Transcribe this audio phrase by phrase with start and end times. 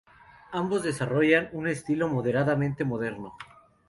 [0.51, 3.35] Ambos desarrollaron un estilo moderadamente moderno.